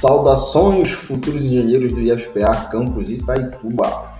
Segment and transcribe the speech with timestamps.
[0.00, 4.14] Saudações, futuros engenheiros do IFPA Campus Itaituba.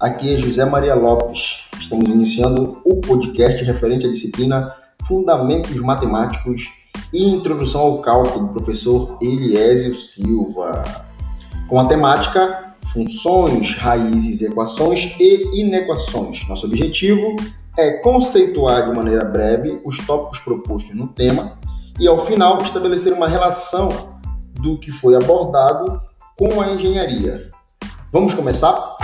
[0.00, 1.68] Aqui é José Maria Lopes.
[1.78, 4.74] Estamos iniciando o podcast referente à disciplina
[5.06, 6.70] Fundamentos Matemáticos
[7.12, 10.82] e Introdução ao Cálculo do professor Eliésio Silva.
[11.68, 16.48] Com a temática Funções, Raízes, Equações e Inequações.
[16.48, 17.36] Nosso objetivo
[17.76, 21.58] é conceituar de maneira breve os tópicos propostos no tema
[22.00, 24.16] e, ao final, estabelecer uma relação
[24.58, 26.00] do que foi abordado
[26.36, 27.48] com a engenharia.
[28.12, 28.96] Vamos começar?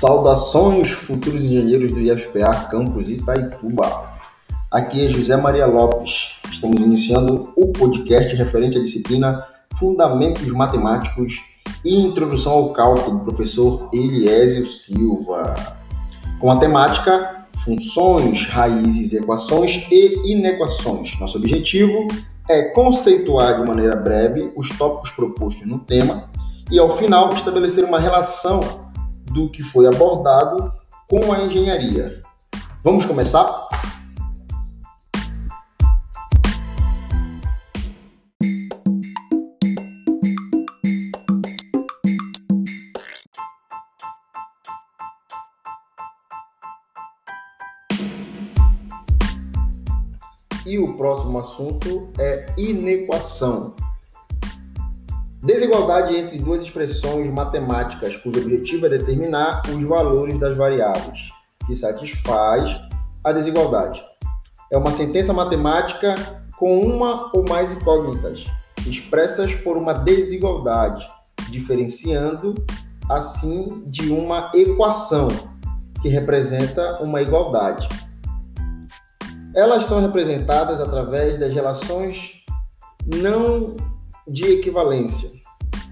[0.00, 4.08] Saudações, futuros engenheiros do IFPA Campus Itaituba.
[4.70, 6.39] Aqui é José Maria Lopes.
[6.60, 9.46] Estamos iniciando o podcast referente à disciplina
[9.78, 11.40] Fundamentos Matemáticos
[11.82, 15.54] e Introdução ao Cálculo do professor Eliésio Silva.
[16.38, 21.18] Com a temática Funções, Raízes, Equações e Inequações.
[21.18, 22.06] Nosso objetivo
[22.46, 26.28] é conceituar de maneira breve os tópicos propostos no tema
[26.70, 28.90] e, ao final, estabelecer uma relação
[29.32, 30.70] do que foi abordado
[31.08, 32.20] com a engenharia.
[32.84, 33.70] Vamos começar?
[50.66, 53.74] E o próximo assunto é inequação.
[55.42, 61.30] Desigualdade entre duas expressões matemáticas cujo objetivo é determinar os valores das variáveis,
[61.66, 62.78] que satisfaz
[63.24, 64.04] a desigualdade.
[64.70, 66.14] É uma sentença matemática
[66.58, 68.44] com uma ou mais incógnitas,
[68.86, 71.08] expressas por uma desigualdade,
[71.48, 72.54] diferenciando
[73.08, 75.28] assim de uma equação,
[76.02, 77.88] que representa uma igualdade.
[79.54, 82.44] Elas são representadas através das relações
[83.04, 83.74] não
[84.26, 85.28] de equivalência.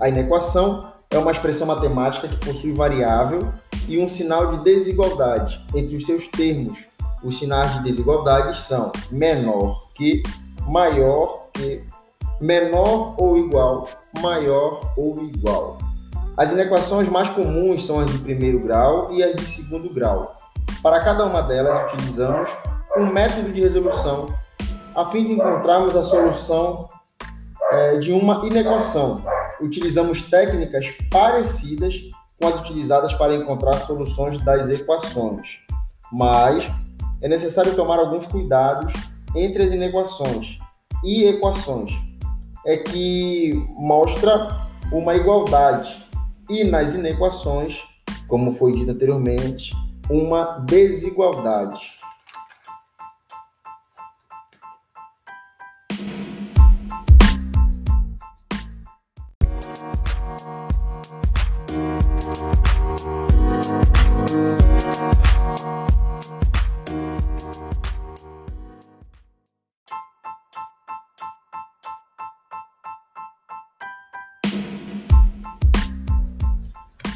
[0.00, 3.52] A inequação é uma expressão matemática que possui variável
[3.88, 6.86] e um sinal de desigualdade entre os seus termos.
[7.24, 10.22] Os sinais de desigualdade são menor que,
[10.68, 11.82] maior que,
[12.40, 13.88] menor ou igual,
[14.20, 15.78] maior ou igual.
[16.36, 20.36] As inequações mais comuns são as de primeiro grau e as de segundo grau.
[20.80, 22.48] Para cada uma delas, utilizamos
[22.96, 24.26] um método de resolução
[24.94, 26.88] a fim de encontrarmos a solução
[27.70, 29.22] é, de uma inequação.
[29.60, 31.94] Utilizamos técnicas parecidas
[32.40, 35.60] com as utilizadas para encontrar soluções das equações,
[36.12, 36.68] mas
[37.20, 38.92] é necessário tomar alguns cuidados
[39.34, 40.58] entre as inequações
[41.04, 41.92] e equações.
[42.66, 46.04] É que mostra uma igualdade
[46.48, 47.82] e nas inequações,
[48.26, 49.74] como foi dito anteriormente,
[50.10, 51.80] uma desigualdade.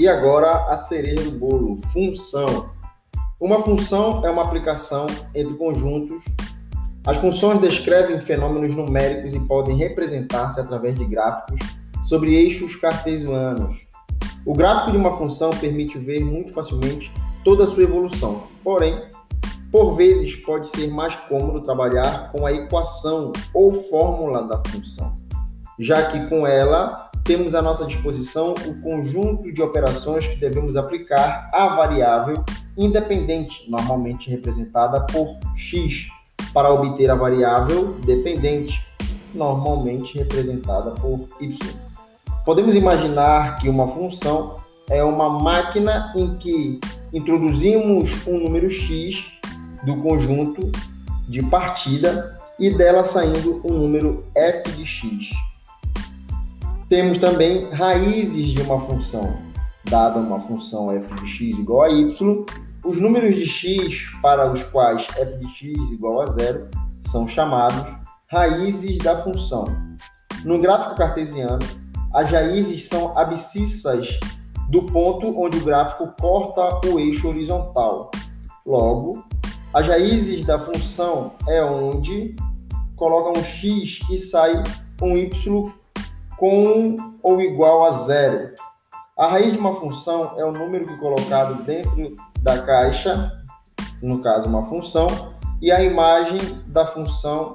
[0.00, 2.70] E agora a cereja do bolo, função.
[3.38, 6.24] Uma função é uma aplicação entre conjuntos.
[7.06, 11.60] As funções descrevem fenômenos numéricos e podem representar-se através de gráficos
[12.02, 13.76] sobre eixos cartesianos.
[14.46, 17.12] O gráfico de uma função permite ver muito facilmente
[17.44, 18.44] toda a sua evolução.
[18.64, 19.04] Porém,
[19.70, 25.14] por vezes pode ser mais cômodo trabalhar com a equação ou fórmula da função,
[25.78, 31.50] já que com ela temos à nossa disposição o conjunto de operações que devemos aplicar
[31.52, 32.44] à variável
[32.76, 36.08] independente, normalmente representada por x,
[36.52, 38.80] para obter a variável dependente,
[39.34, 41.56] normalmente representada por y.
[42.44, 46.80] Podemos imaginar que uma função é uma máquina em que
[47.12, 49.38] introduzimos um número x
[49.84, 50.70] do conjunto
[51.28, 55.30] de partida e dela saindo um número f de x.
[56.90, 59.38] Temos também raízes de uma função.
[59.88, 62.44] Dada uma função f de x igual a y,
[62.84, 66.68] os números de x para os quais f de x igual a zero
[67.00, 67.86] são chamados
[68.26, 69.66] raízes da função.
[70.44, 71.60] No gráfico cartesiano,
[72.12, 74.18] as raízes são abscissas
[74.68, 78.10] do ponto onde o gráfico corta o eixo horizontal.
[78.66, 79.24] Logo,
[79.72, 82.34] as raízes da função é onde
[82.96, 84.60] coloca um x e sai
[85.00, 85.72] um y
[86.40, 88.54] com ou igual a zero.
[89.16, 93.30] A raiz de uma função é o número que é colocado dentro da caixa,
[94.02, 97.54] no caso uma função, e a imagem da função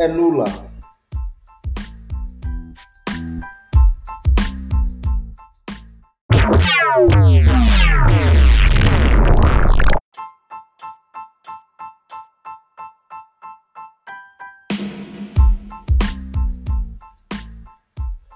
[0.00, 0.65] é nula.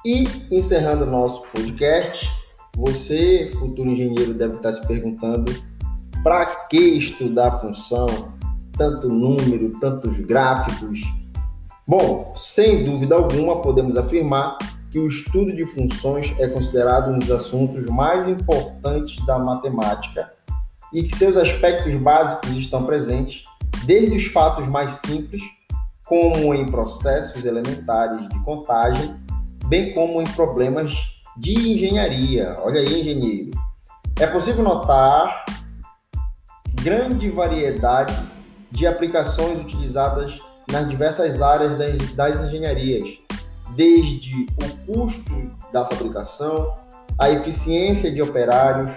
[0.04, 2.26] E encerrando nosso podcast,
[2.74, 5.52] você, futuro engenheiro, deve estar se perguntando
[6.22, 8.06] para que estudar função,
[8.78, 11.00] tanto número, tantos gráficos.
[11.86, 14.56] Bom, sem dúvida alguma, podemos afirmar
[14.90, 20.32] que o estudo de funções é considerado um dos assuntos mais importantes da matemática
[20.94, 23.44] e que seus aspectos básicos estão presentes
[23.84, 25.42] desde os fatos mais simples,
[26.06, 29.14] como em processos elementares de contagem,
[29.70, 30.92] bem como em problemas
[31.36, 32.56] de engenharia.
[32.58, 33.50] Olha aí, engenheiro.
[34.18, 35.44] É possível notar
[36.82, 38.20] grande variedade
[38.68, 43.08] de aplicações utilizadas nas diversas áreas das, das engenharias,
[43.76, 46.76] desde o custo da fabricação,
[47.16, 48.90] a eficiência de operários,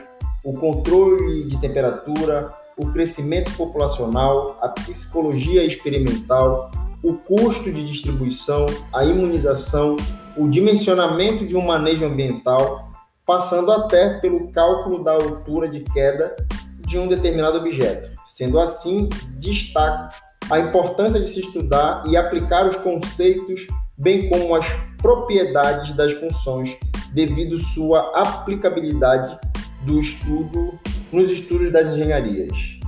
[0.43, 6.71] o controle de temperatura, o crescimento populacional, a psicologia experimental,
[7.03, 9.97] o custo de distribuição, a imunização,
[10.35, 12.91] o dimensionamento de um manejo ambiental,
[13.25, 16.35] passando até pelo cálculo da altura de queda
[16.79, 18.11] de um determinado objeto.
[18.25, 20.09] Sendo assim, destaca
[20.49, 24.65] a importância de se estudar e aplicar os conceitos, bem como as
[25.01, 26.77] propriedades das funções,
[27.13, 29.37] devido sua aplicabilidade
[29.83, 30.77] do estudo
[31.11, 32.79] nos estudos das engenharias.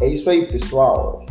[0.00, 1.24] É isso aí, pessoal.